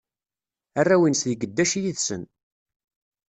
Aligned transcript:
Arraw-ines 0.79 1.21
di 1.29 1.35
geddac 1.41 1.71
yid-sen. 1.81 2.23